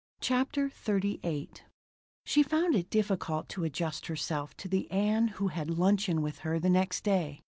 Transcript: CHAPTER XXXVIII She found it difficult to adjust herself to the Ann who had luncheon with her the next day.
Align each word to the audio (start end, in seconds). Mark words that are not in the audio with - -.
CHAPTER 0.19 0.69
XXXVIII 0.71 1.49
She 2.25 2.41
found 2.41 2.73
it 2.73 2.89
difficult 2.89 3.47
to 3.49 3.63
adjust 3.63 4.07
herself 4.07 4.57
to 4.57 4.67
the 4.67 4.89
Ann 4.89 5.27
who 5.27 5.49
had 5.49 5.69
luncheon 5.77 6.23
with 6.23 6.39
her 6.39 6.59
the 6.59 6.71
next 6.71 7.03
day. 7.03 7.39